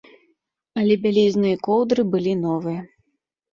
[0.83, 2.79] Але бялізна і коўдры былі новыя.